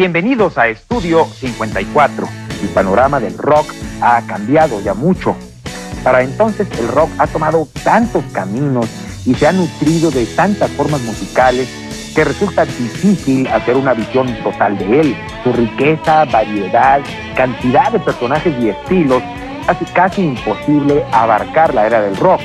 [0.00, 2.26] Bienvenidos a Estudio 54.
[2.62, 5.36] El panorama del rock ha cambiado ya mucho.
[6.02, 8.86] Para entonces el rock ha tomado tantos caminos
[9.26, 11.68] y se ha nutrido de tantas formas musicales
[12.14, 15.16] que resulta difícil hacer una visión total de él.
[15.44, 17.02] Su riqueza, variedad,
[17.36, 19.22] cantidad de personajes y estilos
[19.66, 22.40] hace casi imposible abarcar la era del rock.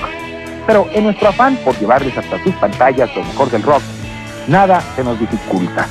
[0.68, 3.82] Pero en nuestro afán por llevarles hasta sus pantallas lo mejor del rock,
[4.50, 5.88] nada se nos dificulta.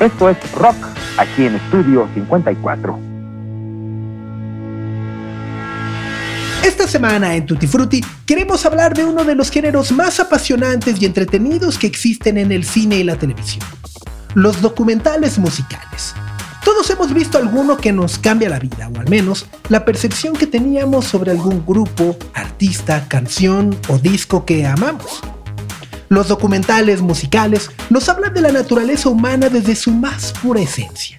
[0.00, 0.76] Esto es Rock,
[1.16, 2.98] aquí en Estudio 54.
[6.62, 11.06] Esta semana en Tutti Frutti queremos hablar de uno de los géneros más apasionantes y
[11.06, 13.64] entretenidos que existen en el cine y la televisión,
[14.34, 16.14] los documentales musicales.
[16.62, 20.46] Todos hemos visto alguno que nos cambia la vida, o al menos la percepción que
[20.46, 25.22] teníamos sobre algún grupo, artista, canción o disco que amamos.
[26.08, 31.18] Los documentales musicales nos hablan de la naturaleza humana desde su más pura esencia.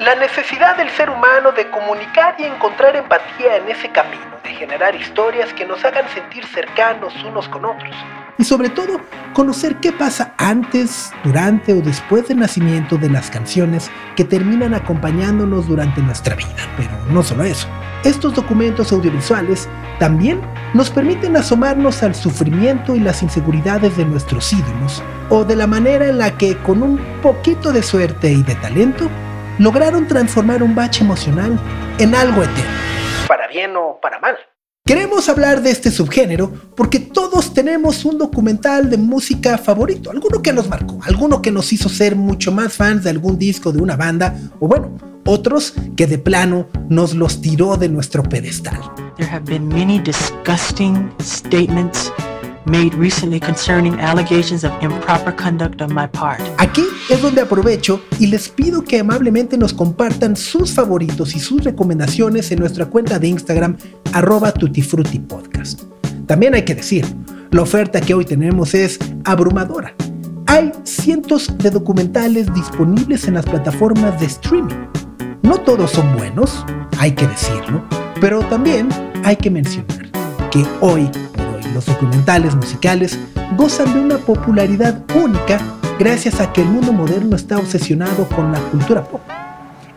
[0.00, 4.94] La necesidad del ser humano de comunicar y encontrar empatía en ese camino, de generar
[4.94, 7.94] historias que nos hagan sentir cercanos unos con otros.
[8.38, 9.00] Y sobre todo,
[9.34, 15.68] conocer qué pasa antes, durante o después del nacimiento de las canciones que terminan acompañándonos
[15.68, 16.56] durante nuestra vida.
[16.76, 17.68] Pero no solo eso.
[18.04, 19.68] Estos documentos audiovisuales
[20.00, 20.40] también
[20.74, 26.08] nos permiten asomarnos al sufrimiento y las inseguridades de nuestros ídolos, o de la manera
[26.08, 29.08] en la que con un poquito de suerte y de talento,
[29.58, 31.56] lograron transformar un bache emocional
[31.98, 32.70] en algo eterno,
[33.28, 34.36] para bien o para mal.
[34.84, 40.52] Queremos hablar de este subgénero porque todos tenemos un documental de música favorito, alguno que
[40.52, 43.94] nos marcó, alguno que nos hizo ser mucho más fans de algún disco de una
[43.94, 48.80] banda, o bueno, otros que de plano nos los tiró de nuestro pedestal.
[49.16, 52.10] There have been many disgusting statements
[52.66, 56.40] made recently concerning allegations of improper conduct on my part.
[56.58, 61.64] Aquí es donde aprovecho y les pido que amablemente nos compartan sus favoritos y sus
[61.64, 63.76] recomendaciones en nuestra cuenta de Instagram
[64.12, 65.82] arroba tutifrutipodcast.
[66.26, 67.04] También hay que decir,
[67.50, 69.94] la oferta que hoy tenemos es abrumadora.
[70.46, 75.02] Hay cientos de documentales disponibles en las plataformas de streaming
[75.42, 76.64] no todos son buenos,
[76.98, 77.82] hay que decirlo,
[78.20, 78.88] pero también
[79.24, 80.10] hay que mencionar
[80.50, 81.10] que hoy
[81.72, 83.18] los documentales musicales
[83.56, 85.58] gozan de una popularidad única
[85.98, 89.20] gracias a que el mundo moderno está obsesionado con la cultura pop.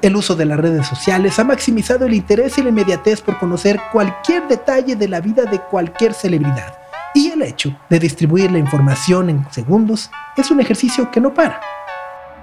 [0.02, 3.80] El uso de las redes sociales ha maximizado el interés y la inmediatez por conocer
[3.91, 6.78] cualquier detalle de la vida de cualquier celebridad.
[7.13, 11.59] Y el hecho de distribuir la información en segundos es un ejercicio que no para.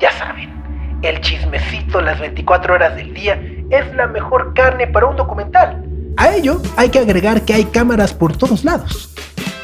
[0.01, 0.51] Ya saben,
[1.03, 5.92] el chismecito las 24 horas del día es la mejor carne para un documental.
[6.17, 9.11] A ello hay que agregar que hay cámaras por todos lados.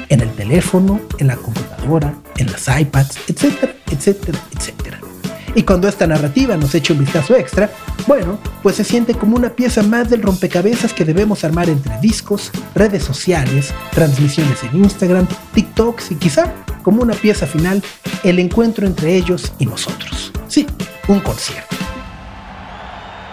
[0.08, 5.00] En el teléfono, en la computadora, en las iPads, etcétera, etcétera, etcétera.
[5.54, 7.70] Y cuando esta narrativa nos echa un vistazo extra,
[8.06, 12.50] bueno, pues se siente como una pieza más del rompecabezas que debemos armar entre discos,
[12.74, 17.82] redes sociales, transmisiones en Instagram, TikToks y quizá, como una pieza final,
[18.22, 20.32] el encuentro entre ellos y nosotros.
[20.48, 20.66] Sí,
[21.08, 21.77] un concierto.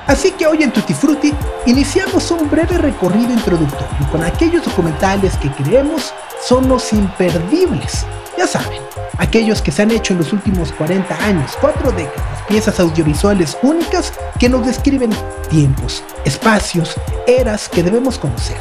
[0.08, 1.34] Así que hoy en Tutti Frutti
[1.66, 8.06] iniciamos un breve recorrido introductorio con aquellos documentales que creemos son los imperdibles.
[8.38, 8.82] Ya saben,
[9.18, 14.14] aquellos que se han hecho en los últimos 40 años, cuatro décadas, piezas audiovisuales únicas
[14.38, 15.10] que nos describen
[15.50, 18.58] tiempos, espacios, eras que debemos conocer,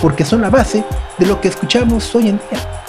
[0.00, 0.82] porque son la base
[1.18, 2.82] de lo que escuchamos hoy en día.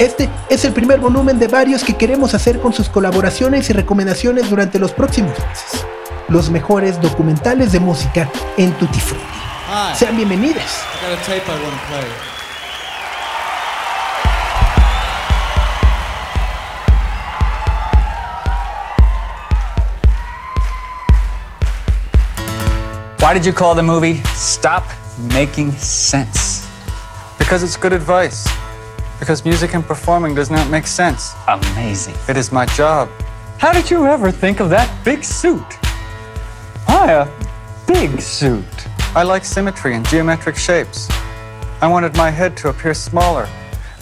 [0.00, 4.50] Este es el primer volumen de varios que queremos hacer con sus colaboraciones y recomendaciones
[4.50, 5.86] durante los próximos meses.
[6.28, 9.24] Los mejores documentales de música en Tutti Frutti.
[9.98, 10.82] Sean bienvenidos.
[23.20, 24.84] Why did you call the movie Stop
[25.32, 26.66] Making Sense?
[27.38, 28.48] Because it's good advice.
[29.22, 31.32] because music and performing does not make sense.
[31.46, 32.16] Amazing.
[32.28, 33.08] It is my job.
[33.58, 35.62] How did you ever think of that big suit?
[37.02, 37.28] Why a
[37.84, 38.64] big suit?
[39.16, 41.08] I like symmetry and geometric shapes.
[41.80, 43.48] I wanted my head to appear smaller,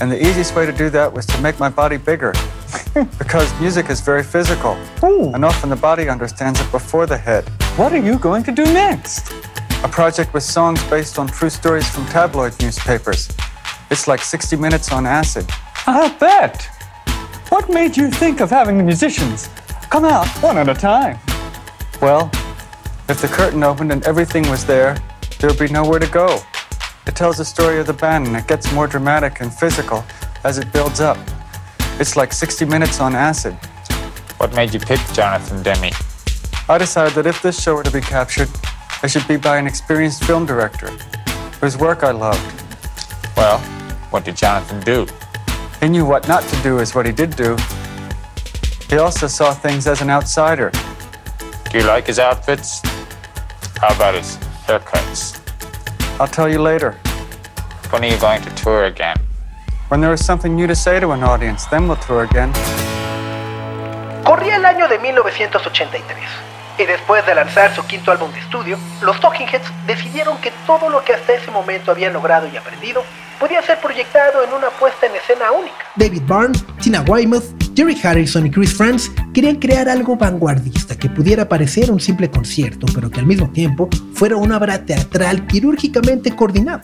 [0.01, 2.35] and the easiest way to do that was to make my body bigger.
[3.19, 5.33] because music is very physical, Ooh.
[5.33, 7.49] and often the body understands it before the head.
[7.79, 9.33] What are you going to do next?
[9.83, 13.31] A project with songs based on true stories from tabloid newspapers.
[13.91, 15.49] It's like 60 minutes on acid.
[15.87, 16.69] I'll bet.
[17.49, 19.49] What made you think of having the musicians
[19.89, 21.19] come out one at a time?
[22.03, 22.31] Well,
[23.11, 24.97] if the curtain opened and everything was there,
[25.41, 26.39] there would be nowhere to go.
[27.07, 30.05] It tells the story of the band and it gets more dramatic and physical
[30.45, 31.19] as it builds up.
[31.99, 33.55] It's like 60 minutes on acid.
[34.37, 35.91] What made you pick Jonathan Demme?
[36.69, 38.49] I decided that if this show were to be captured,
[39.03, 40.91] it should be by an experienced film director
[41.61, 42.63] whose work I loved.
[43.37, 43.59] Well,
[44.11, 45.07] what did Jonathan do?
[45.81, 47.57] He knew what not to do is what he did do.
[48.89, 50.71] He also saw things as an outsider.
[51.71, 52.83] Do you like his outfits?
[53.81, 54.37] How about his
[54.67, 55.41] haircuts?
[56.21, 56.93] I'll tell you later.
[57.89, 59.17] When are you going to tour again?
[59.89, 62.53] When there is something new to say to an audience, then we'll tour again.
[64.23, 66.21] Corría el año de 1983,
[66.79, 70.89] y después de lanzar su quinto álbum de estudio, los Talking Heads decidieron que todo
[70.89, 73.03] lo que hasta ese momento habían logrado y aprendido
[73.39, 75.77] podía ser proyectado en una puesta en escena única.
[75.97, 77.45] David Byrne, Tina Weymouth,
[77.75, 82.87] Jerry Harrison y Chris Franz querían crear algo vanguardista que pudiera parecer un simple concierto,
[82.95, 86.83] pero que al mismo tiempo fuera una obra teatral quirúrgicamente coordinada.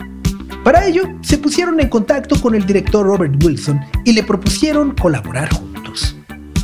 [0.64, 5.48] Para ello, se pusieron en contacto con el director Robert Wilson y le propusieron colaborar
[5.50, 5.65] juntos.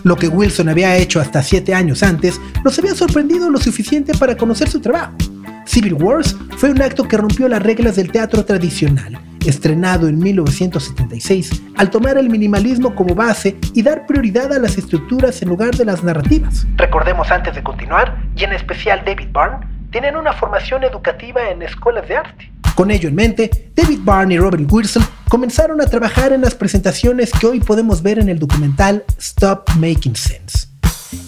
[0.05, 4.37] Lo que Wilson había hecho hasta siete años antes los había sorprendido lo suficiente para
[4.37, 5.17] conocer su trabajo.
[5.65, 11.63] Civil Wars fue un acto que rompió las reglas del teatro tradicional estrenado en 1976,
[11.77, 15.85] al tomar el minimalismo como base y dar prioridad a las estructuras en lugar de
[15.85, 16.67] las narrativas.
[16.77, 22.09] Recordemos antes de continuar, y en especial David Byrne, tienen una formación educativa en escuelas
[22.09, 22.51] de arte.
[22.75, 27.31] Con ello en mente, David Byrne y Robert Wilson comenzaron a trabajar en las presentaciones
[27.31, 30.69] que hoy podemos ver en el documental Stop Making Sense.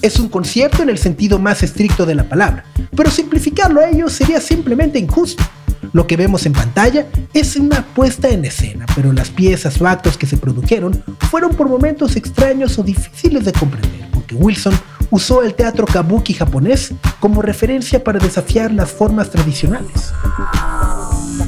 [0.00, 2.64] Es un concierto en el sentido más estricto de la palabra,
[2.96, 5.44] pero simplificarlo a ello sería simplemente injusto.
[5.92, 10.16] Lo que vemos en pantalla es una puesta en escena, pero las piezas o actos
[10.16, 14.74] que se produjeron fueron por momentos extraños o difíciles de comprender, porque Wilson
[15.14, 20.12] usó el teatro kabuki japonés como referencia para desafiar las formas tradicionales.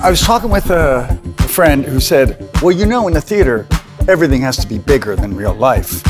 [0.05, 1.19] I was talking with a,
[1.49, 3.67] friend who said, "Well, you know, in the theater,
[4.09, 6.03] everything has to be bigger than real life."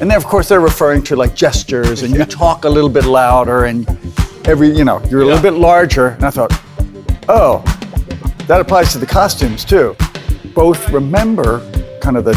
[0.00, 3.04] And then, of course, they're referring to like gestures, and you talk a little bit
[3.04, 3.86] louder, and
[4.44, 6.14] every, you know, you're a little bit larger.
[6.16, 6.52] And I thought,
[7.28, 7.62] oh,
[8.46, 9.96] that applies to the costumes too.
[10.54, 11.60] Both remember
[12.00, 12.36] kind of the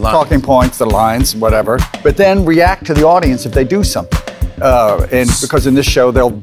[0.00, 4.20] talking points, the lines, whatever, but then react to the audience if they do something.
[4.60, 6.40] Uh, and because in this show they'll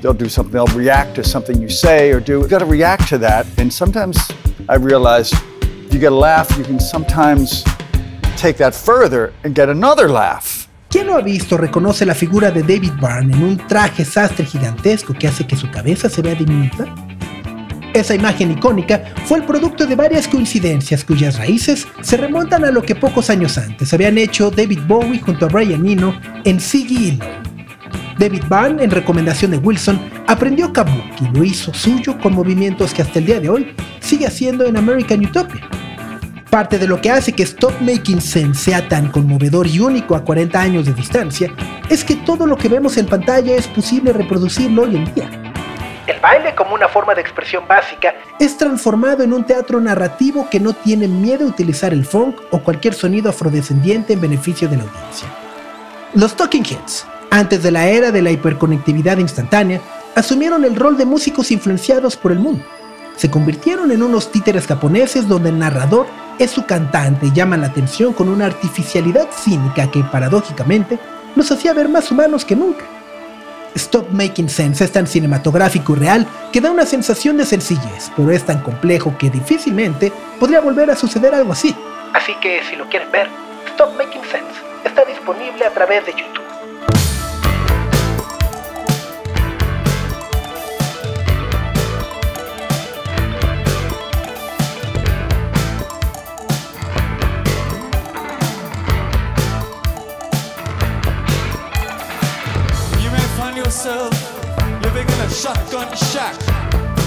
[0.00, 2.38] they'll do something, they'll react to something you say or do.
[2.40, 3.46] You've got to react to that.
[3.58, 4.16] And sometimes
[4.68, 5.32] I realize
[5.90, 7.64] you get a laugh, you can sometimes
[8.36, 10.68] take that further and get another laugh.
[10.90, 15.12] ¿Quién lo ha visto reconoce la figura de David Byrne en un traje sastre gigantesco
[15.12, 17.07] que hace que su cabeza se vea diminuta?
[17.98, 22.80] Esa imagen icónica fue el producto de varias coincidencias cuyas raíces se remontan a lo
[22.80, 27.18] que pocos años antes habían hecho David Bowie junto a Brian Eno en Siggy y
[28.16, 33.02] David Byrne, en recomendación de Wilson, aprendió kabuki y lo hizo suyo con movimientos que
[33.02, 35.68] hasta el día de hoy sigue haciendo en American Utopia.
[36.50, 40.24] Parte de lo que hace que Stop Making Sense sea tan conmovedor y único a
[40.24, 41.52] 40 años de distancia
[41.90, 45.47] es que todo lo que vemos en pantalla es posible reproducirlo hoy en día.
[46.08, 50.58] El baile como una forma de expresión básica es transformado en un teatro narrativo que
[50.58, 54.84] no tiene miedo a utilizar el funk o cualquier sonido afrodescendiente en beneficio de la
[54.84, 55.28] audiencia.
[56.14, 59.82] Los Talking Heads, antes de la era de la hiperconectividad instantánea,
[60.14, 62.64] asumieron el rol de músicos influenciados por el mundo.
[63.16, 66.06] Se convirtieron en unos títeres japoneses donde el narrador
[66.38, 70.98] es su cantante y llama la atención con una artificialidad cínica que paradójicamente
[71.36, 72.97] los hacía ver más humanos que nunca.
[73.78, 78.30] Stop Making Sense es tan cinematográfico y real que da una sensación de sencillez, pero
[78.32, 81.74] es tan complejo que difícilmente podría volver a suceder algo así.
[82.12, 83.28] Así que si lo quieren ver,
[83.70, 86.47] Stop Making Sense está disponible a través de YouTube.
[103.68, 104.14] yourself
[104.82, 106.34] living in a shotgun shack.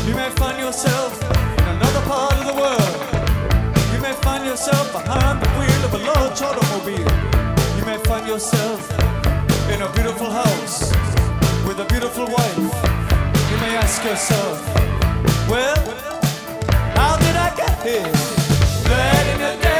[0.06, 1.12] You may find yourself
[1.58, 2.94] in another part of the world.
[3.92, 7.12] You may find yourself behind the wheel of a large automobile.
[7.80, 8.80] You may find yourself
[9.74, 10.92] in a beautiful house
[11.66, 12.58] with a beautiful wife.
[13.50, 14.62] You may ask yourself,
[15.50, 15.82] well,
[16.94, 18.14] how did I get here?
[18.86, 19.71] Late in the day.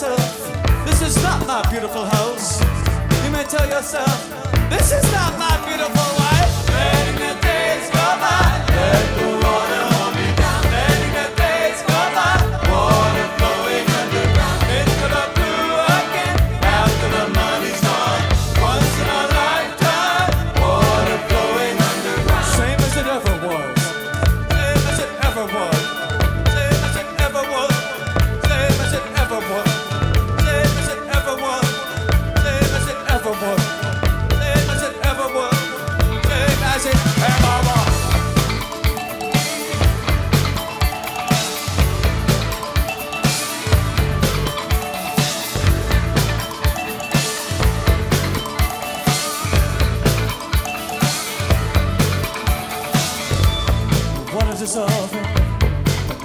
[0.00, 2.60] yourself, this is not my beautiful house.
[3.24, 4.30] You may tell yourself,
[4.70, 6.68] this is not my beautiful wife.
[6.68, 9.47] Letting the days go by, let the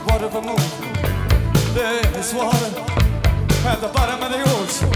[0.05, 0.33] What if?
[1.73, 2.71] There is water
[3.67, 4.89] at the bottom of the ocean.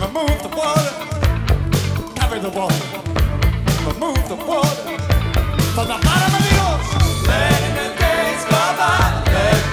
[0.00, 0.92] Remove the water,
[2.40, 2.84] the water.
[3.86, 4.98] Remove the water
[5.74, 7.02] from the bottom of the ocean.
[7.76, 9.69] The days go by.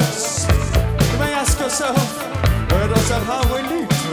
[0.00, 0.46] us.
[1.12, 1.98] You may ask yourself,
[2.72, 4.12] where does that highway lead to?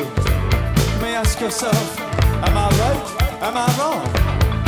[0.96, 2.00] You may ask yourself,
[2.46, 3.04] am I right?
[3.48, 4.04] Am I wrong?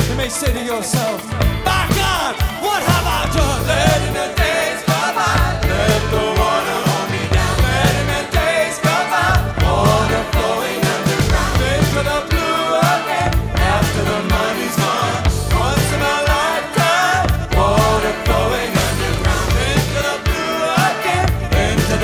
[0.10, 1.20] You may say to yourself,
[1.66, 2.34] my God,
[2.66, 3.62] what have I done?
[3.70, 5.34] Late the days, go by.
[5.68, 6.79] Let the water.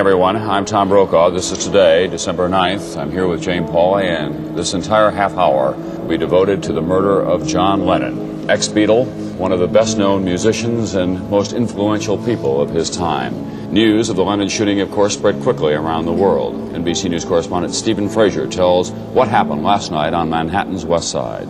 [0.00, 0.34] everyone.
[0.34, 1.28] I'm Tom Brokaw.
[1.28, 2.96] This is today, December 9th.
[2.96, 6.80] I'm here with Jane Pauley, and this entire half hour will be devoted to the
[6.80, 9.04] murder of John Lennon, ex Beatle,
[9.34, 13.70] one of the best known musicians and most influential people of his time.
[13.70, 16.54] News of the Lennon shooting, of course, spread quickly around the world.
[16.72, 21.46] NBC News correspondent Stephen Frazier tells what happened last night on Manhattan's West Side.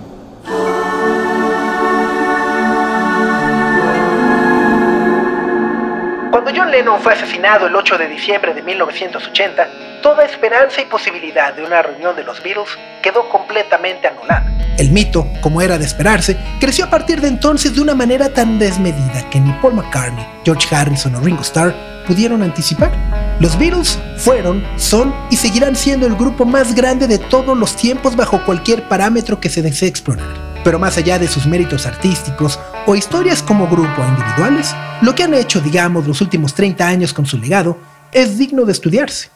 [6.70, 9.68] Lennon fue asesinado el 8 de diciembre de 1980,
[10.02, 14.46] toda esperanza y posibilidad de una reunión de los Beatles quedó completamente anulada.
[14.78, 18.58] El mito, como era de esperarse, creció a partir de entonces de una manera tan
[18.58, 21.74] desmedida que ni Paul McCartney, George Harrison o Ringo Starr
[22.06, 22.92] pudieron anticipar.
[23.40, 28.14] Los Beatles fueron, son y seguirán siendo el grupo más grande de todos los tiempos
[28.14, 30.49] bajo cualquier parámetro que se desee explorar.
[30.64, 35.22] Pero más allá de sus méritos artísticos o historias como grupo o individuales, lo que
[35.22, 37.78] han hecho, digamos, los últimos 30 años con su legado
[38.12, 39.30] es digno de estudiarse.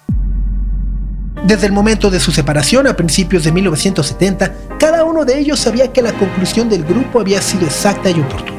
[1.47, 5.93] Desde el momento de su separación a principios de 1970, cada uno de ellos sabía
[5.93, 8.55] que la conclusión del grupo había sido exacta y oportuna.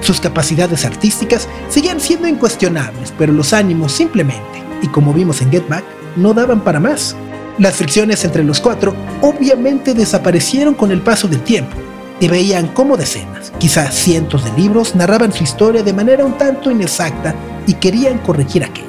[0.00, 5.68] Sus capacidades artísticas seguían siendo incuestionables, pero los ánimos simplemente, y como vimos en Get
[5.68, 5.84] Back,
[6.16, 7.16] no daban para más.
[7.58, 11.76] Las fricciones entre los cuatro obviamente desaparecieron con el paso del tiempo,
[12.20, 16.70] y veían cómo decenas, quizás cientos de libros narraban su historia de manera un tanto
[16.70, 17.34] inexacta
[17.66, 18.88] y querían corregir aquello.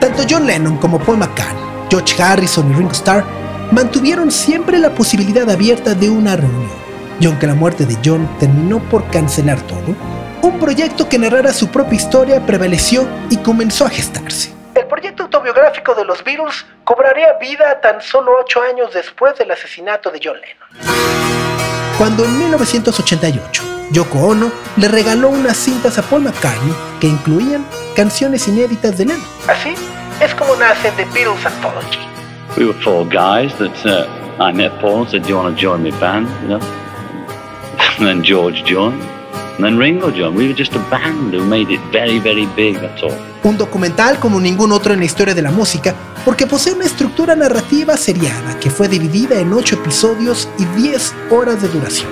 [0.00, 3.24] Tanto John Lennon como Paul McCartney George Harrison y Ringo Starr
[3.72, 6.70] mantuvieron siempre la posibilidad abierta de una reunión,
[7.18, 9.96] y aunque la muerte de John terminó por cancelar todo,
[10.42, 14.54] un proyecto que narrara su propia historia prevaleció y comenzó a gestarse.
[14.74, 20.10] El proyecto autobiográfico de los Beatles cobraría vida tan solo ocho años después del asesinato
[20.10, 20.89] de John Lennon.
[22.00, 28.48] Cuando en 1988 Yoko Ono le regaló unas cintas a Paul McCartney que incluían canciones
[28.48, 29.22] inéditas de Lennon.
[29.46, 29.74] Así
[30.18, 31.98] es como nace The Beatles Anthology.
[32.56, 34.06] We were four guys that uh,
[34.42, 36.26] I met Paul and said, Do you want to join my band?
[36.40, 36.60] You know?
[37.98, 39.19] and then George joined.
[39.60, 40.38] And then Ringo joined.
[40.38, 43.12] We were just a band who made it very, very big, that's all.
[43.42, 47.36] Un documental como ningún otro en la historia de la música, porque posee una estructura
[47.36, 52.08] narrativa seriada que fue dividida en 8 episodios y 10 horas de duración.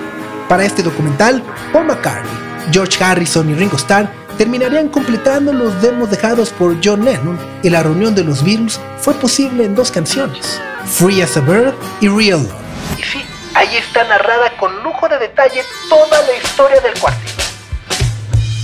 [0.47, 1.42] Para este documental,
[1.73, 2.31] Paul McCartney,
[2.70, 7.83] George Harrison y Ringo Starr terminarían completando los demos dejados por John Lennon y la
[7.83, 12.42] reunión de los Beatles fue posible en dos canciones, Free as a Bird y Real
[12.42, 12.53] Love.
[12.99, 17.38] Y sí, ahí está narrada con lujo de detalle toda la historia del cuarteto.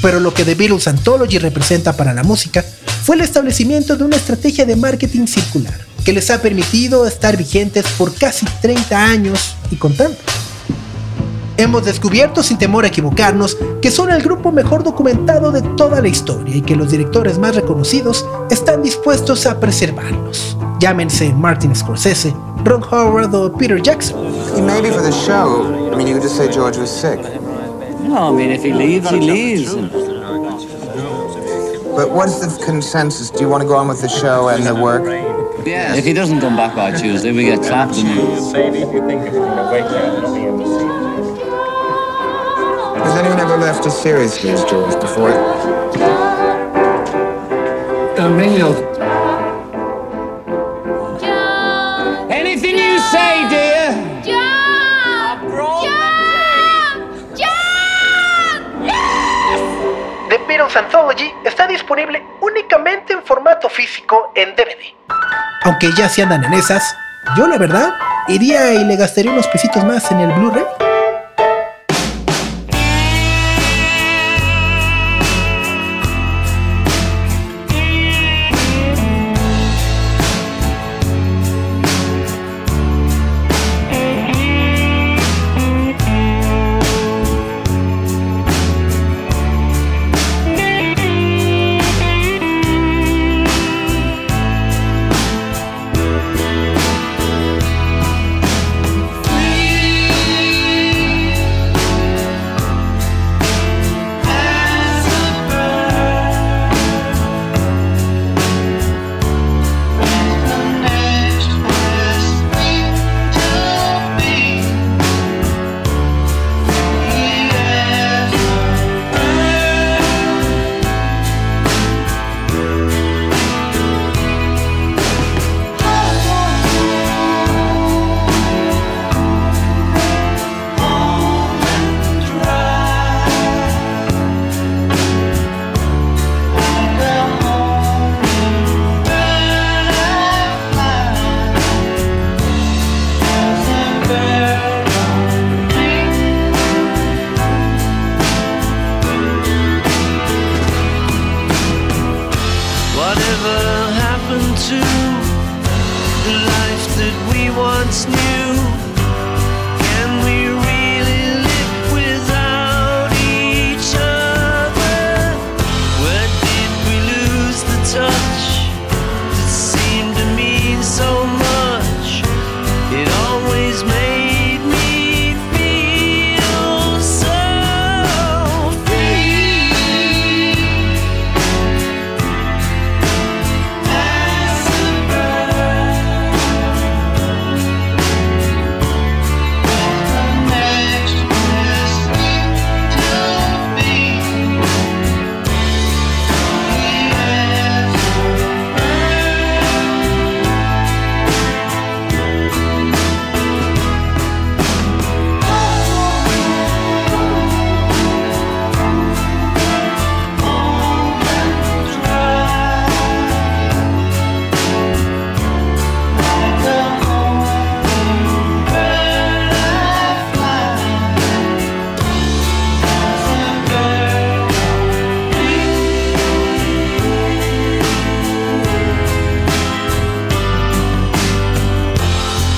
[0.04, 2.62] Pero lo que The Beatles Anthology representa para la música
[3.04, 7.86] fue el establecimiento de una estrategia de marketing circular que les ha permitido estar vigentes
[7.96, 10.18] por casi 30 años y contando.
[11.56, 16.08] Hemos descubierto sin temor a equivocarnos que son el grupo mejor documentado de toda la
[16.08, 20.58] historia y que los directores más reconocidos están dispuestos a preservarlos.
[20.80, 24.18] Llámense Martin Scorsese, Ron Howard o Peter Jackson.
[28.04, 29.68] And maybe for the show, I mean, you
[30.44, 31.68] could just say George was sick.
[31.68, 31.74] No, I mean, if he leaves, he leaves.
[31.96, 33.30] But what's the consensus?
[33.30, 35.04] Do you want to go on with the show and the work?
[35.66, 35.94] Yeah.
[35.94, 37.96] If he doesn't come back by Tuesday, we get clapped.
[37.96, 40.86] Maybe if you think it's going to wake up, be able to see.
[43.00, 45.30] Has anyone ever left as seriously as George before?
[48.18, 48.30] Uh,
[60.54, 64.94] Beatles Anthology está disponible únicamente en formato físico en DVD.
[65.64, 66.96] Aunque ya se andan en esas,
[67.36, 67.92] yo la verdad
[68.28, 70.62] iría y le gastaría unos pesitos más en el Blu-ray.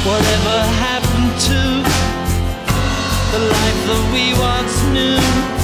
[0.07, 1.61] Whatever happened to
[3.33, 5.56] the life that we once knew?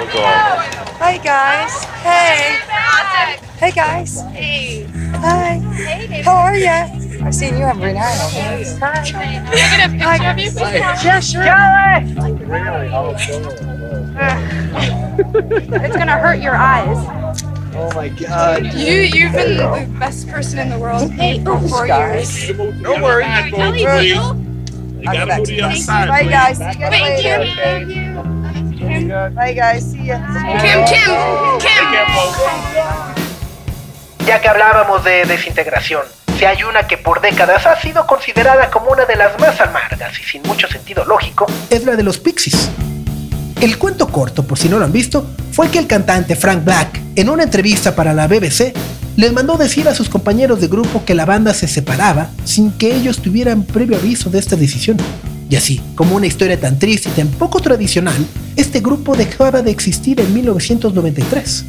[0.00, 1.84] Hi guys.
[2.00, 2.56] Hey.
[3.58, 4.22] Hey guys.
[4.32, 4.84] Hey.
[5.16, 5.58] Hi.
[5.74, 6.22] Hey.
[6.22, 6.88] How are ya?
[7.22, 8.16] I've seen you every night.
[8.80, 9.04] Hi.
[9.04, 11.40] Can I get a picture of you?
[11.40, 11.68] Yeah,
[12.94, 13.44] oh, sure.
[15.84, 16.96] It's gonna hurt your eyes.
[17.74, 18.72] Oh my god.
[18.72, 22.48] You, you've been the best person in the world hey, for four years.
[22.80, 23.26] No worries.
[23.50, 24.34] Kelly, I'll deal?
[25.04, 25.60] go back to you.
[25.60, 26.56] Bye guys.
[26.56, 27.54] See you guys Thank you.
[27.56, 27.99] Thank you.
[29.10, 29.90] Bye guys.
[29.90, 30.18] See ya.
[30.60, 31.04] Kim, Kim,
[31.58, 32.36] Kim.
[34.24, 36.02] Ya que hablábamos de desintegración,
[36.38, 40.20] si hay una que por décadas ha sido considerada como una de las más amargas
[40.20, 42.70] y sin mucho sentido lógico, es la de los Pixies.
[43.60, 47.00] El cuento corto, por si no lo han visto, fue que el cantante Frank Black,
[47.16, 48.72] en una entrevista para la BBC,
[49.16, 52.94] les mandó decir a sus compañeros de grupo que la banda se separaba sin que
[52.94, 54.98] ellos tuvieran previo aviso de esta decisión.
[55.50, 58.24] Y así, como una historia tan triste y tan poco tradicional,
[58.60, 61.64] este grupo dejaba de existir en 1993.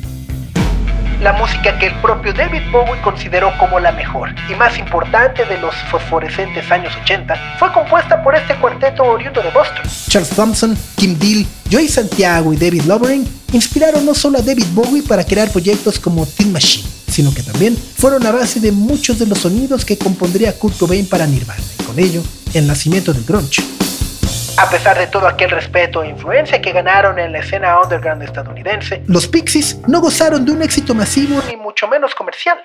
[1.22, 5.58] La música que el propio David Bowie consideró como la mejor y más importante de
[5.60, 9.86] los fosforescentes años 80 fue compuesta por este cuarteto oriundo de Boston.
[10.10, 15.04] Charles Thompson, Kim Deal, Joey Santiago y David Lovering inspiraron no solo a David Bowie
[15.04, 19.28] para crear proyectos como Tin Machine, sino que también fueron la base de muchos de
[19.28, 22.24] los sonidos que compondría Kurt Cobain para Nirvana y con ello
[22.54, 23.62] el nacimiento del grunge.
[24.58, 29.02] A pesar de todo aquel respeto e influencia que ganaron en la escena underground estadounidense,
[29.08, 32.58] los Pixies no gozaron de un éxito masivo ni mucho menos comercial.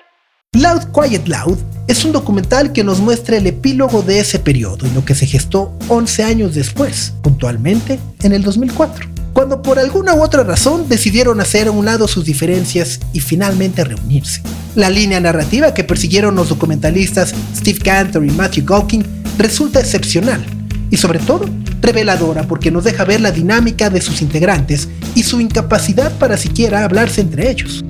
[0.53, 4.89] Loud Quiet Loud es un documental que nos muestra el epílogo de ese periodo y
[4.91, 10.21] lo que se gestó 11 años después, puntualmente en el 2004, cuando por alguna u
[10.21, 14.41] otra razón decidieron hacer a un lado sus diferencias y finalmente reunirse.
[14.75, 19.05] La línea narrativa que persiguieron los documentalistas Steve Cantor y Matthew Galkin
[19.37, 20.45] resulta excepcional
[20.89, 21.45] y sobre todo
[21.81, 26.83] reveladora porque nos deja ver la dinámica de sus integrantes y su incapacidad para siquiera
[26.83, 27.83] hablarse entre ellos.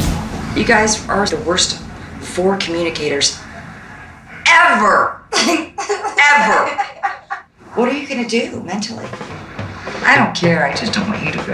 [0.56, 1.80] You guys are the worst
[2.21, 3.38] four communicators
[4.47, 5.17] ever.
[6.36, 6.78] ever.
[7.76, 9.06] What are you gonna do mentally?
[10.04, 10.65] I don't care.
[10.65, 11.54] I just don't want you to go.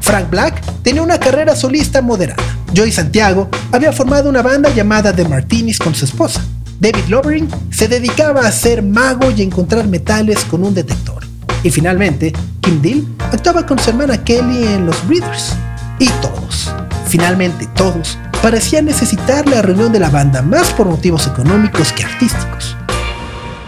[0.00, 2.42] Frank Black tenía una carrera solista moderada.
[2.74, 6.42] Joey Santiago había formado una banda llamada The Martinis con su esposa.
[6.80, 11.29] David Lovering se dedicaba a ser mago y encontrar metales con un detector.
[11.62, 15.56] Y finalmente, Kim Deal actuaba con su hermana Kelly en los Breeders.
[15.98, 16.72] Y todos,
[17.06, 22.76] finalmente todos, parecían necesitar la reunión de la banda más por motivos económicos que artísticos.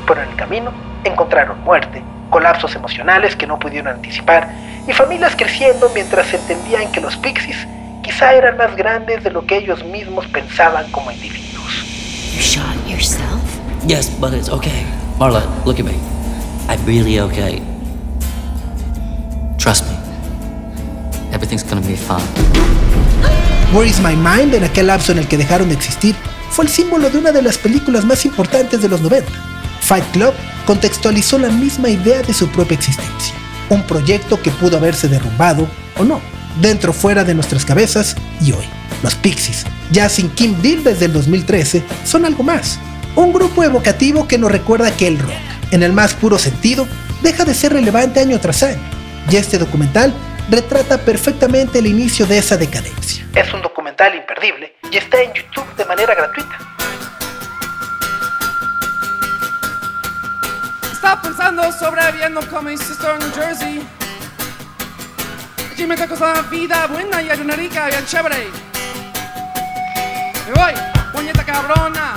[0.07, 0.73] Pero en el camino
[1.05, 4.49] encontraron muerte, colapsos emocionales que no pudieron anticipar
[4.89, 7.57] y familias creciendo mientras entendían que los Pixies
[8.03, 11.85] quizá eran más grandes de lo que ellos mismos pensaban como individuos.
[12.35, 13.43] You shot yourself?
[13.87, 14.87] Yes, but it's okay.
[15.19, 15.99] Marla, look at me.
[16.69, 17.72] I'm really okay.
[19.63, 19.97] Trust me.
[21.33, 22.21] Everything's gonna be fine.
[23.73, 26.17] Where is My Mind, en aquel lapso en el que dejaron de existir,
[26.51, 29.31] fue el símbolo de una de las películas más importantes de los 90.
[29.81, 30.35] Fight Club
[30.67, 33.37] contextualizó la misma idea de su propia existencia.
[33.69, 36.21] Un proyecto que pudo haberse derrumbado o no,
[36.61, 38.65] dentro o fuera de nuestras cabezas y hoy.
[39.05, 42.81] Los Pixies, ya sin Kim Deal desde el 2013, son algo más.
[43.15, 45.31] Un grupo evocativo que nos recuerda que el rock,
[45.71, 46.89] en el más puro sentido,
[47.23, 49.02] deja de ser relevante año tras año.
[49.31, 50.13] Y este documental
[50.51, 53.27] retrata perfectamente el inicio de esa decadencia.
[53.35, 56.59] Es un documental imperdible y está en YouTube de manera gratuita.
[60.93, 63.83] Estaba pensando sobre viendo con mi sister en New Jersey.
[65.73, 68.49] Allí me tocó la vida buena y hay una rica bien chévere.
[70.47, 70.75] Me voy,
[71.13, 72.15] puñeta cabrona.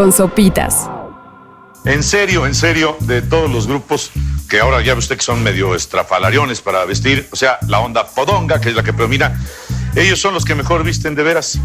[0.00, 0.88] Con sopitas.
[1.84, 4.10] En serio, en serio, de todos los grupos
[4.48, 8.06] que ahora ya ve usted que son medio estrafalariones para vestir, o sea, la onda
[8.06, 9.38] podonga, que es la que predomina,
[9.94, 11.58] ellos son los que mejor visten de veras.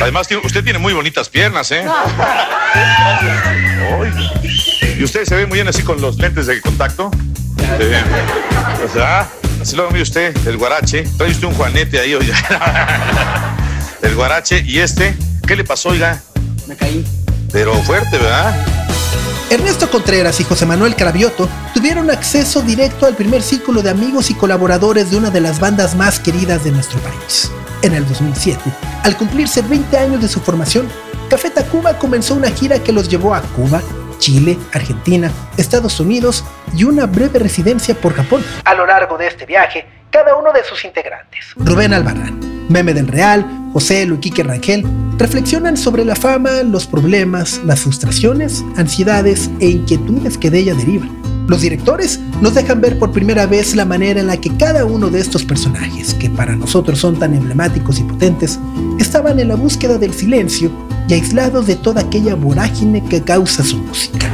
[0.00, 1.84] Además, usted tiene muy bonitas piernas, ¿eh?
[4.96, 7.10] Y usted se ve muy bien así con los lentes de contacto.
[8.84, 9.28] O sea,
[9.60, 11.08] así lo mire usted, el guarache.
[11.18, 12.36] Trae usted un juanete ahí, oiga.
[14.00, 14.62] El guarache.
[14.64, 15.16] ¿Y este?
[15.44, 16.22] ¿Qué le pasó, oiga?
[16.68, 17.04] Me caí.
[17.54, 18.52] Pero fuerte, ¿verdad?
[19.48, 24.34] Ernesto Contreras y José Manuel Cravioto tuvieron acceso directo al primer círculo de amigos y
[24.34, 27.52] colaboradores de una de las bandas más queridas de nuestro país.
[27.82, 28.60] En el 2007,
[29.04, 30.88] al cumplirse 20 años de su formación,
[31.30, 33.80] Café Tacuba comenzó una gira que los llevó a Cuba,
[34.18, 36.42] Chile, Argentina, Estados Unidos
[36.74, 38.44] y una breve residencia por Japón.
[38.64, 43.08] A lo largo de este viaje, cada uno de sus integrantes, Rubén Albarrán, Meme del
[43.08, 44.86] Real, José Luquique Rangel,
[45.18, 51.10] reflexionan sobre la fama, los problemas, las frustraciones, ansiedades e inquietudes que de ella derivan.
[51.48, 55.10] Los directores nos dejan ver por primera vez la manera en la que cada uno
[55.10, 58.60] de estos personajes, que para nosotros son tan emblemáticos y potentes,
[59.00, 60.70] estaban en la búsqueda del silencio
[61.08, 64.28] y aislados de toda aquella vorágine que causa su música.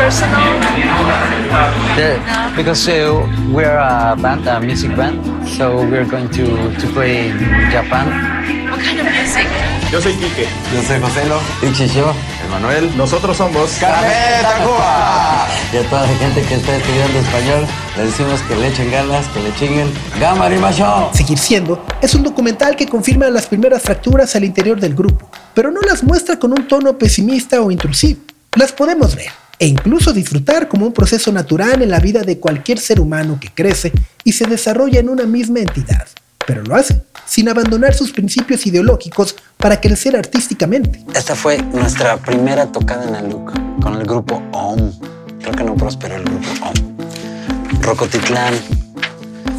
[0.00, 0.40] Personal?
[1.98, 3.20] Yeah, because uh,
[3.52, 6.46] we're a band, a music band, so we're going to,
[6.80, 7.38] to play in
[7.70, 8.08] Japan.
[8.70, 9.46] What kind of music?
[9.92, 10.46] Yo soy Quique.
[10.72, 11.40] Yo soy Joselo.
[11.62, 12.14] Ixi yo.
[12.46, 12.96] Emanuel.
[12.96, 15.48] Nosotros somos Café Tacuba.
[15.72, 19.26] Y a toda la gente que está estudiando español, le decimos que le echen ganas,
[19.28, 19.92] que le chinguen.
[20.20, 21.10] ¡Gama Show!
[21.12, 25.72] Seguir siendo es un documental que confirma las primeras fracturas al interior del grupo, pero
[25.72, 28.20] no las muestra con un tono pesimista o intrusivo.
[28.56, 32.78] Las podemos ver e incluso disfrutar como un proceso natural en la vida de cualquier
[32.78, 33.92] ser humano que crece
[34.24, 36.08] y se desarrolla en una misma entidad,
[36.46, 41.04] pero lo hace sin abandonar sus principios ideológicos para crecer artísticamente.
[41.14, 44.90] Esta fue nuestra primera tocada en look con el grupo OM.
[45.40, 47.82] Creo que no prosperó el grupo OM.
[47.82, 48.54] Rocotitlán,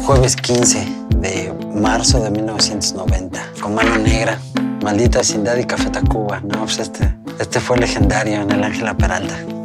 [0.04, 0.86] jueves 15
[1.16, 4.38] de marzo de 1990, con Mano Negra,
[4.82, 6.40] Maldita Vecindad y Café Tacuba.
[6.40, 9.61] No, pues este, este fue legendario en el Ángela Peralta.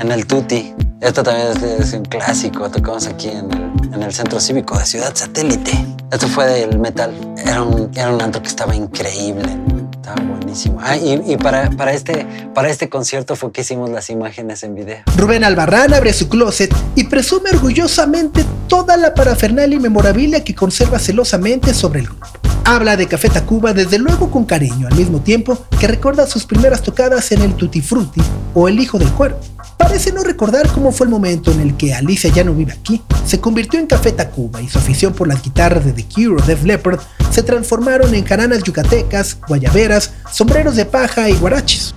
[0.00, 4.12] En el Tuti, esto también es, es un clásico, tocamos aquí en el, en el
[4.12, 5.72] Centro Cívico de Ciudad Satélite.
[6.12, 7.12] Esto fue del metal,
[7.44, 9.48] era un, era un antro que estaba increíble,
[9.92, 10.78] estaba buenísimo.
[10.80, 14.74] Ah, y, y para, para, este, para este concierto fue que hicimos las imágenes en
[14.74, 14.98] video.
[15.16, 20.98] Rubén Albarrán abre su closet y presume orgullosamente toda la parafernalia y memorabilia que conserva
[20.98, 22.26] celosamente sobre el grupo.
[22.68, 26.82] Habla de Café Tacuba desde luego con cariño, al mismo tiempo que recuerda sus primeras
[26.82, 28.20] tocadas en el Tutti Frutti
[28.54, 29.38] o El Hijo del Cuervo.
[29.76, 33.00] Parece no recordar cómo fue el momento en el que Alicia ya no vive aquí,
[33.24, 36.44] se convirtió en Café Tacuba y su afición por las guitarras de The Cure o
[36.44, 36.98] Def Leppard
[37.30, 41.94] se transformaron en jaranas yucatecas, guayaberas, sombreros de paja y guaraches.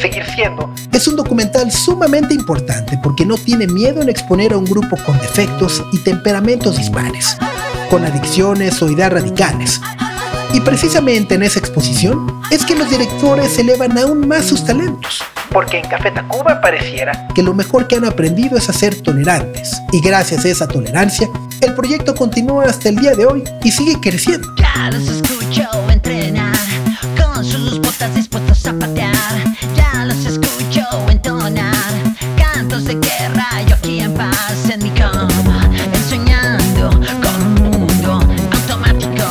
[0.00, 4.64] Seguir siendo es un documental sumamente importante porque no tiene miedo en exponer a un
[4.64, 7.36] grupo con defectos y temperamentos dispares,
[7.90, 9.80] con adicciones o ideas radicales.
[10.52, 15.22] Y precisamente en esa exposición es que los directores elevan aún más sus talentos.
[15.50, 19.80] Porque en Café Tacuba pareciera que lo mejor que han aprendido es a ser tolerantes.
[19.92, 21.28] Y gracias a esa tolerancia,
[21.60, 24.48] el proyecto continúa hasta el día de hoy y sigue creciendo.
[24.56, 26.56] Ya los escucho entrenar
[27.16, 29.47] con sus botas dispuestos a patear.
[32.88, 33.46] De guerra.
[33.68, 35.28] Yo aquí en paz en mi cama,
[37.22, 38.12] con un mundo
[38.50, 39.24] automático.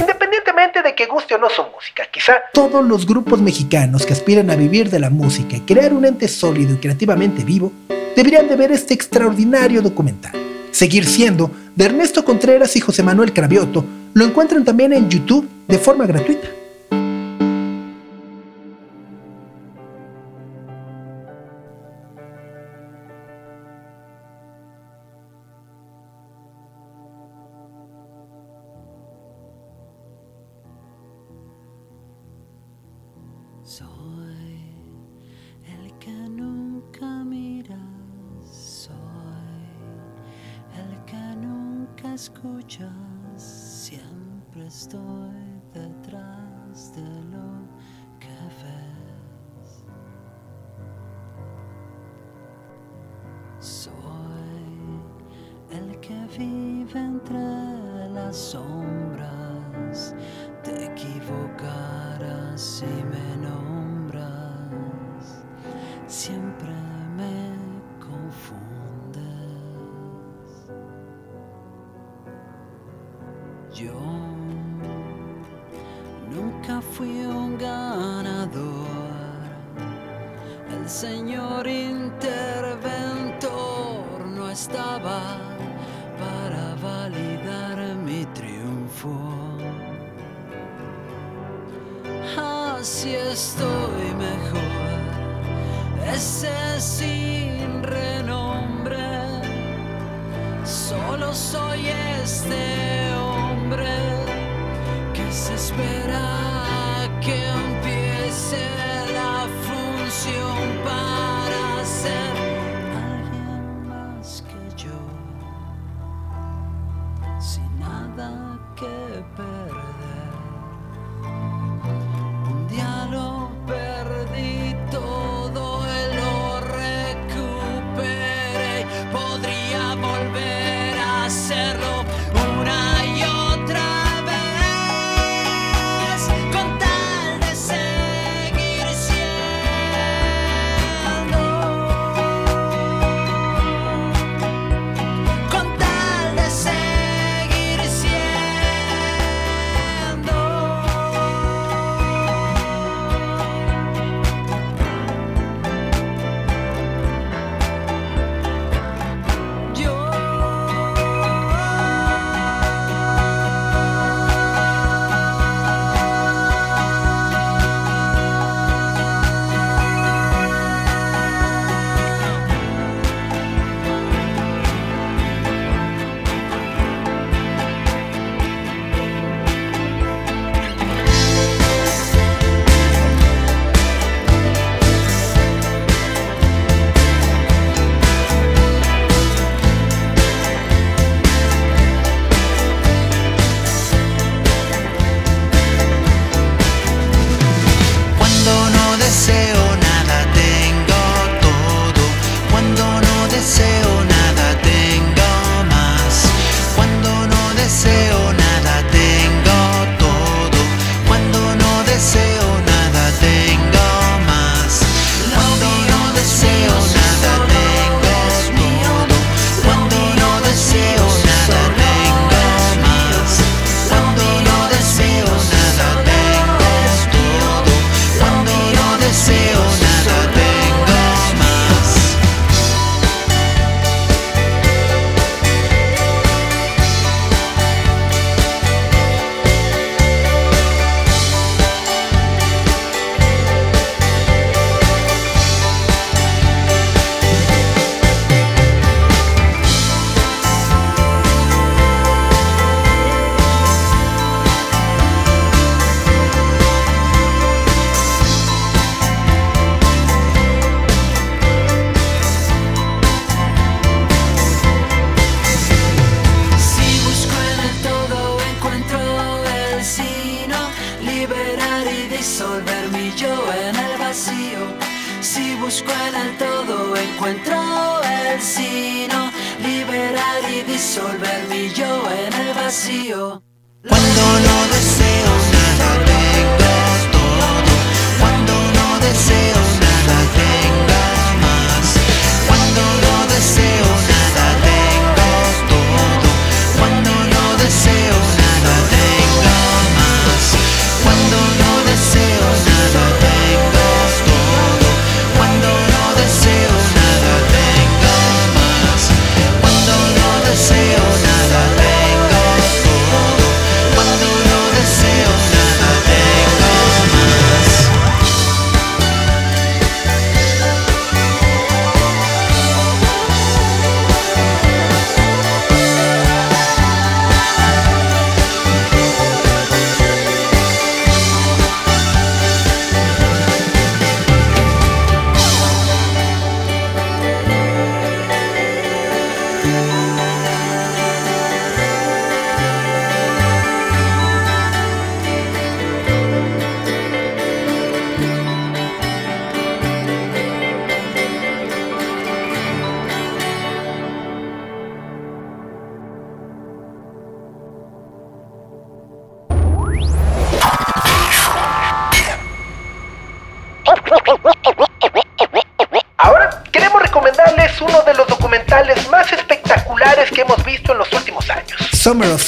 [0.00, 4.48] Independientemente de que guste o no su música, quizá todos los grupos mexicanos que aspiran
[4.48, 7.72] a vivir de la música y crear un ente sólido y creativamente vivo
[8.16, 10.32] deberían de ver este extraordinario documental.
[10.70, 15.78] Seguir siendo de Ernesto Contreras y José Manuel Cravioto lo encuentran también en YouTube de
[15.78, 16.48] forma gratuita.
[42.18, 42.90] Escuchas,
[43.36, 45.30] siempre estoy
[45.72, 47.17] detrás de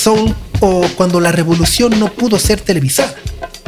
[0.01, 3.15] Soul o Cuando la revolución no pudo ser televisada.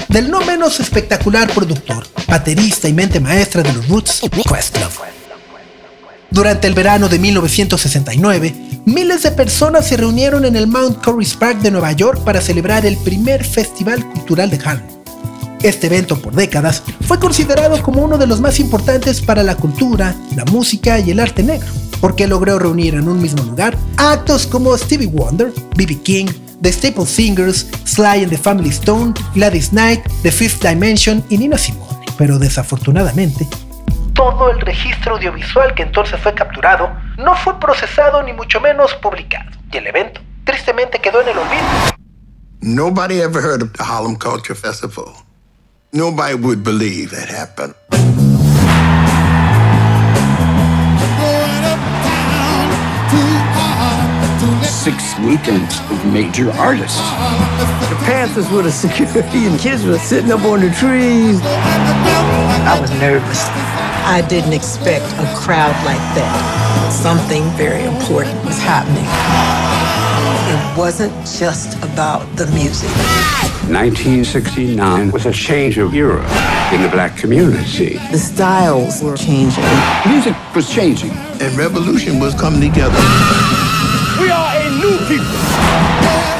[0.08, 5.12] Del no menos espectacular productor, baterista y mente maestra de los Roots, Questlove.
[6.30, 8.54] Durante el verano de 1969,
[8.86, 12.86] miles de personas se reunieron en el Mount Corris Park de Nueva York para celebrar
[12.86, 14.86] el primer Festival Cultural de Harlem.
[15.62, 20.16] Este evento por décadas fue considerado como uno de los más importantes para la cultura,
[20.34, 21.68] la música y el arte negro,
[22.02, 26.02] porque logró reunir en un mismo lugar actos como Stevie Wonder, B.B.
[26.02, 26.26] King,
[26.60, 31.56] The Staple Singers, Sly and the Family Stone, Gladys Knight, The Fifth Dimension y Nina
[31.56, 32.04] Simone.
[32.18, 33.46] Pero desafortunadamente,
[34.14, 39.50] todo el registro audiovisual que entonces fue capturado no fue procesado ni mucho menos publicado,
[39.72, 41.62] y el evento tristemente quedó en el olvido.
[42.60, 45.14] Nobody ever heard of the Harlem Culture Festival.
[45.92, 47.74] Nobody would believe that happened.
[54.66, 56.98] Six weekends with major artists.
[57.88, 61.40] The Panthers were the security and kids were sitting up on the trees.
[61.42, 63.44] I was nervous.
[64.04, 66.90] I didn't expect a crowd like that.
[66.90, 69.06] Something very important was happening.
[70.52, 73.51] It wasn't just about the music.
[73.68, 76.22] 1969 was a change of era
[76.74, 77.98] in the black community.
[78.10, 79.64] The styles were changing.
[80.06, 81.12] Music was changing.
[81.40, 82.98] And revolution was coming together.
[84.20, 85.38] We are a new people.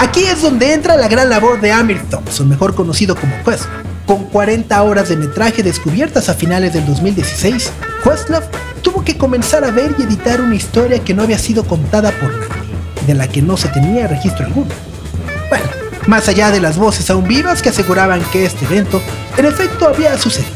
[0.00, 3.84] Aquí es donde entra la gran labor de Amir Thompson, mejor conocido como Questlove.
[4.06, 7.70] Con 40 horas de metraje descubiertas a finales del 2016,
[8.02, 8.46] Questlove
[8.82, 12.30] tuvo que comenzar a ver y editar una historia que no había sido contada por
[12.32, 12.67] nadie,
[13.08, 14.70] de la que no se tenía registro alguno.
[15.48, 15.64] Bueno,
[16.06, 19.02] más allá de las voces aún vivas que aseguraban que este evento
[19.36, 20.52] en efecto había sucedido.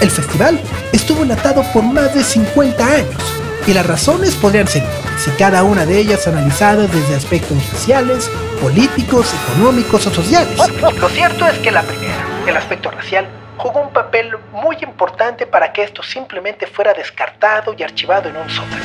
[0.00, 0.60] El festival
[0.92, 3.22] estuvo enlatado por más de 50 años
[3.66, 4.84] y las razones podrían ser
[5.18, 8.30] si cada una de ellas analizadas desde aspectos raciales,
[8.62, 10.56] políticos, económicos o sociales.
[10.80, 15.72] Lo cierto es que la primera, el aspecto racial, jugó un papel muy importante para
[15.72, 18.84] que esto simplemente fuera descartado y archivado en un sótano.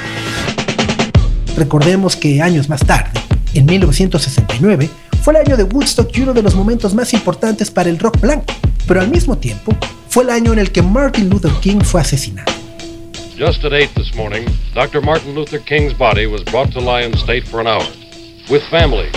[1.56, 3.12] Recordemos que años más tarde,
[3.54, 4.90] en 1969,
[5.22, 8.20] fue el año de Woodstock y uno de los momentos más importantes para el rock
[8.20, 8.54] blanco,
[8.88, 9.76] pero al mismo tiempo
[10.08, 12.52] fue el año en el que Martin Luther King fue asesinado.
[13.38, 15.02] Just at 8 this morning, Dr.
[15.02, 17.88] Martin Luther King's body was brought to Lyon State for an hour,
[18.50, 19.14] with families,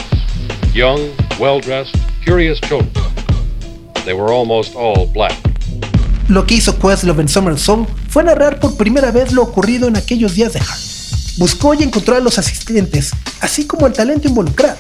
[0.73, 1.01] young,
[1.41, 2.93] well dressed, curious children.
[4.05, 5.37] They were almost all black.
[6.29, 9.97] Lo que hizo Questlove en Summer Soul fue narrar por primera vez lo ocurrido en
[9.97, 10.92] aquellos días de Harlem.
[11.39, 14.79] Buscó y encontró a los asistentes, así como el talento involucrado.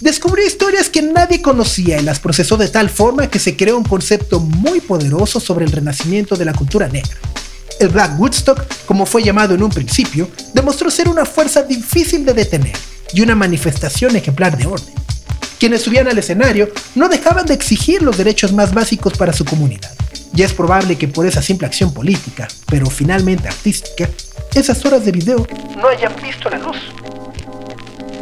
[0.00, 3.84] Descubrió historias que nadie conocía y las procesó de tal forma que se creó un
[3.84, 7.16] concepto muy poderoso sobre el renacimiento de la cultura negra.
[7.80, 12.34] El Black Woodstock, como fue llamado en un principio, demostró ser una fuerza difícil de
[12.34, 12.76] detener
[13.12, 14.94] y una manifestación ejemplar de orden.
[15.58, 19.90] Quienes subían al escenario no dejaban de exigir los derechos más básicos para su comunidad.
[20.34, 24.08] Y es probable que por esa simple acción política, pero finalmente artística,
[24.54, 26.76] esas horas de video no hayan visto la luz.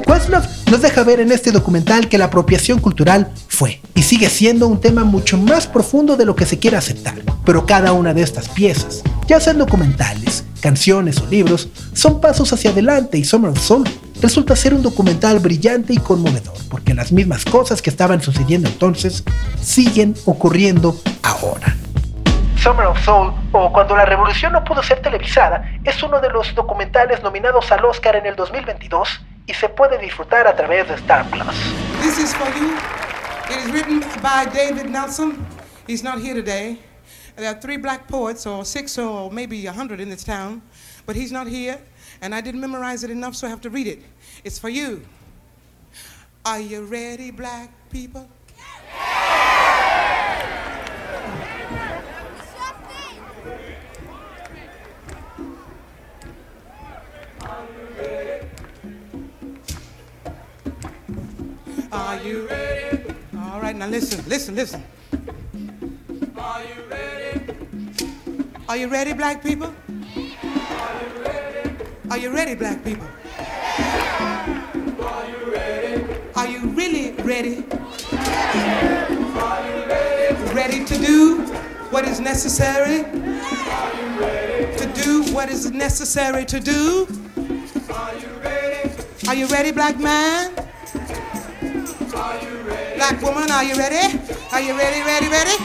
[0.07, 4.68] Questlove nos deja ver en este documental que la apropiación cultural fue y sigue siendo
[4.68, 7.20] un tema mucho más profundo de lo que se quiere aceptar.
[7.44, 12.70] Pero cada una de estas piezas, ya sean documentales, canciones o libros, son pasos hacia
[12.70, 13.84] adelante y Summer of Soul
[14.22, 19.24] resulta ser un documental brillante y conmovedor, porque las mismas cosas que estaban sucediendo entonces
[19.61, 21.76] siguen ocurriendo ahora.
[22.59, 26.54] Summer of Soul, o Cuando la Revolución no pudo ser televisada, es uno de los
[26.54, 31.24] documentales nominados al Oscar en el 2022 y se puede disfrutar a través de Star
[31.30, 31.54] Plus.
[32.02, 32.76] This is for you.
[33.50, 35.46] It is written by David Nelson.
[35.86, 36.78] He's not here today.
[37.36, 40.62] There are three black poets, or six, or maybe a hundred in this town,
[41.04, 41.78] but he's not here,
[42.22, 44.02] and I didn't memorize it enough, so I have to read it.
[44.42, 45.02] It's for you.
[46.44, 48.26] Are you ready, black people?
[62.27, 63.14] You ready?
[63.39, 64.83] All right, now listen, listen, listen.
[66.37, 67.41] Are you ready?
[68.68, 69.72] Are you ready, black people?
[69.87, 71.70] Are you ready?
[72.11, 73.07] Are you ready, black people?
[73.39, 76.05] Are you ready?
[76.35, 77.64] Are you really ready?
[78.12, 80.55] Are you ready?
[80.55, 81.43] Ready to do
[81.91, 83.05] what is necessary?
[83.05, 84.77] Are you ready?
[84.79, 87.07] To do what is necessary to do?
[87.95, 88.91] Are you ready?
[89.29, 90.55] Are you ready, black man?
[93.09, 94.18] Black woman, are you ready?
[94.50, 95.62] Are you ready, ready, ready?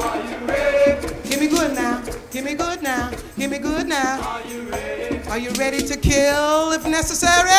[0.00, 1.28] Are you ready?
[1.28, 2.02] Give me good now.
[2.30, 3.10] Give me good now.
[3.36, 4.22] Give me good now.
[4.22, 5.28] Are you ready?
[5.28, 7.50] Are you ready to kill if necessary?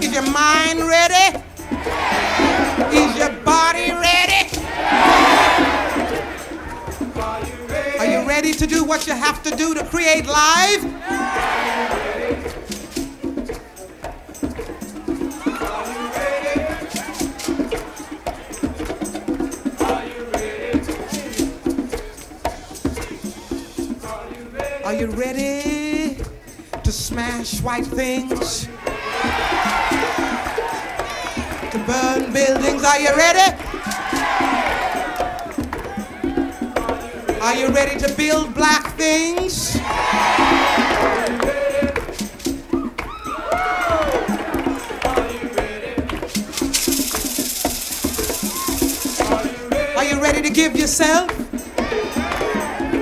[0.00, 0.06] You?
[0.06, 1.36] Is your mind ready?
[2.96, 4.48] Is your body ready?
[7.20, 7.98] Are you ready?
[7.98, 10.77] Are you ready to do what you have to do to create life?
[27.62, 28.66] White things?
[31.70, 32.84] To burn buildings?
[32.84, 33.56] Are you ready?
[37.40, 39.76] Are you ready to build black things?
[49.96, 51.30] Are you ready to give yourself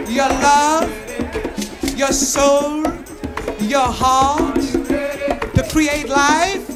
[0.08, 1.06] your love?
[1.96, 2.85] your soul,
[3.68, 6.70] your heart to create life?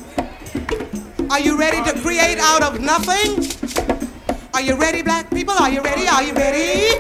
[1.31, 3.47] Are you ready to create out of nothing?
[4.55, 5.55] Are you ready, black people?
[5.55, 6.09] Are you ready?
[6.09, 6.99] Are you ready?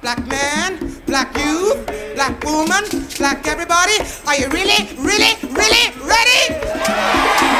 [0.00, 2.84] Black man, black youth, black woman,
[3.18, 7.53] black everybody, are you really, really, really ready?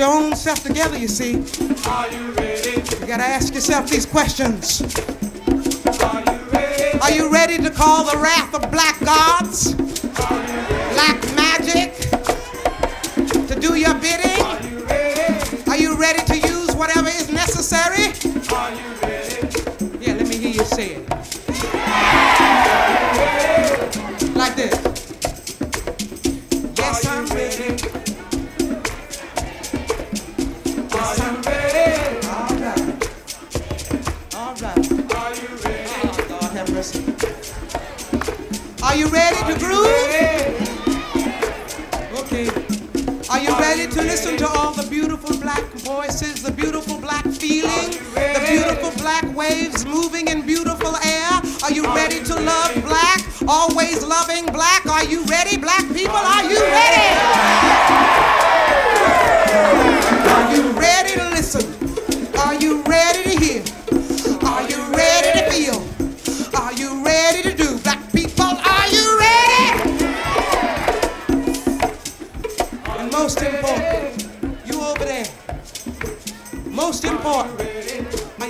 [0.00, 1.34] Your own self together, you see.
[1.86, 2.70] Are you ready?
[2.70, 4.80] You gotta ask yourself these questions.
[6.02, 6.98] Are you ready?
[7.00, 9.79] Are you ready to call the wrath of black gods?
[43.90, 49.24] To listen to all the beautiful black voices, the beautiful black feeling, the beautiful black
[49.34, 51.30] waves moving in beautiful air?
[51.64, 53.20] Are you ready to love black?
[53.48, 54.86] Always loving black?
[54.86, 56.14] Are you ready, black people?
[56.14, 57.69] Are you ready?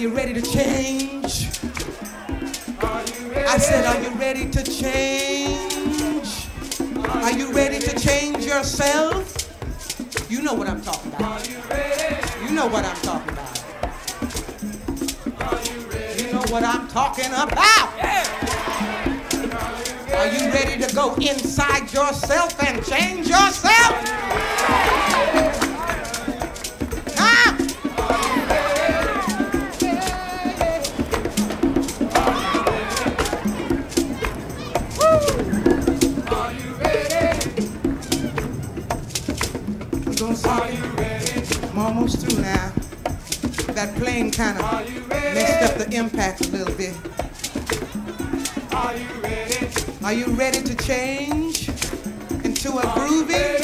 [0.01, 1.49] You ready to change?
[2.81, 6.49] I said, are you ready to change?
[7.07, 9.37] Are you ready to change yourself?
[10.31, 11.47] You know what I'm talking about.
[11.47, 13.59] You know what I'm talking about.
[16.19, 17.93] You know what I'm talking about.
[20.15, 24.21] Are you ready to go inside yourself and change yourself?
[43.81, 46.95] That plane kind of messed up the impact a little bit.
[48.75, 49.69] Are you ready?
[50.05, 51.71] Are you ready to change
[52.45, 53.57] into a groovy,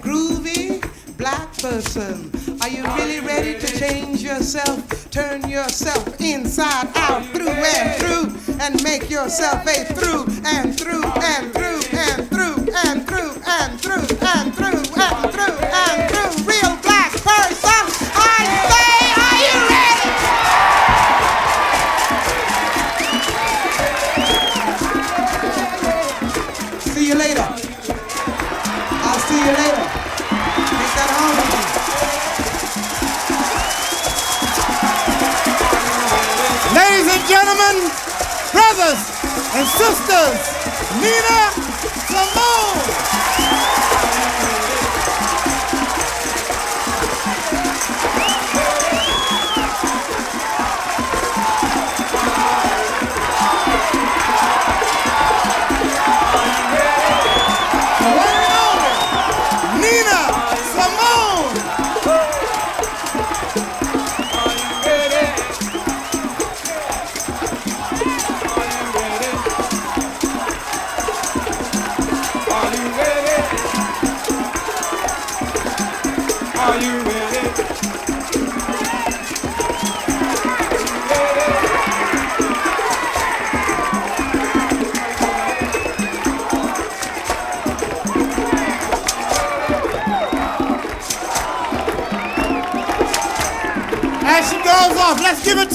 [0.00, 2.30] groovy black person?
[2.62, 5.10] Are you really ready to change yourself?
[5.10, 11.52] Turn yourself inside out, through and through, and make yourself a through and through and
[11.52, 15.73] through and through and through and through and through and through and through.
[38.52, 39.00] Brothers
[39.54, 40.38] and sisters,
[41.00, 41.53] Nina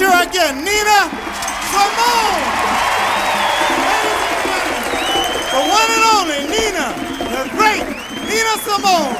[0.08, 0.64] let's again.
[0.64, 1.10] Nina
[1.72, 2.39] Simone.
[5.52, 6.86] The one and only Nina,
[7.34, 7.84] the great
[8.28, 9.18] Nina Simone.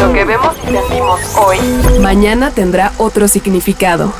[0.00, 1.58] Lo que vemos y sentimos hoy,
[2.00, 4.12] mañana tendrá otro significado.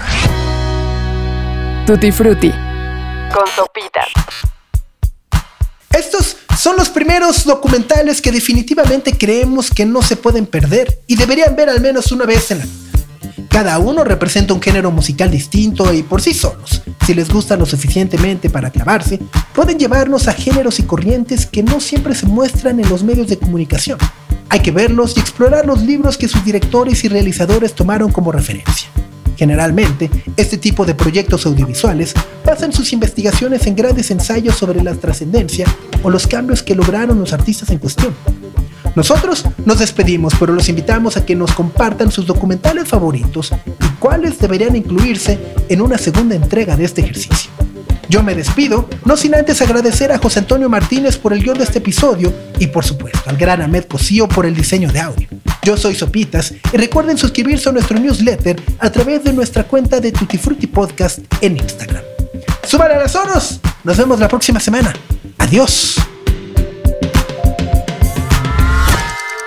[1.87, 2.53] Tutti Frutti.
[3.33, 4.09] Con sopitas.
[5.91, 11.57] Estos son los primeros documentales que definitivamente creemos que no se pueden perder y deberían
[11.57, 12.88] ver al menos una vez en la vida.
[13.49, 17.67] Cada uno representa un género musical distinto y por sí solos, si les gusta lo
[17.67, 19.19] suficientemente para clavarse,
[19.55, 23.39] pueden llevarnos a géneros y corrientes que no siempre se muestran en los medios de
[23.39, 23.99] comunicación.
[24.51, 28.89] Hay que verlos y explorar los libros que sus directores y realizadores tomaron como referencia.
[29.37, 32.13] Generalmente, este tipo de proyectos audiovisuales
[32.45, 35.65] basan sus investigaciones en grandes ensayos sobre la trascendencia
[36.03, 38.15] o los cambios que lograron los artistas en cuestión.
[38.99, 44.41] Nosotros nos despedimos, pero los invitamos a que nos compartan sus documentales favoritos y cuáles
[44.41, 45.39] deberían incluirse
[45.69, 47.49] en una segunda entrega de este ejercicio.
[48.09, 51.63] Yo me despido, no sin antes agradecer a José Antonio Martínez por el guion de
[51.63, 55.29] este episodio y por supuesto al gran Ahmed Cosío por el diseño de audio.
[55.63, 60.11] Yo soy Sopitas y recuerden suscribirse a nuestro newsletter a través de nuestra cuenta de
[60.11, 62.03] Tutti Frutti Podcast en Instagram.
[62.65, 63.61] ¡Suban a las oros!
[63.85, 64.93] Nos vemos la próxima semana.
[65.39, 65.99] Adiós.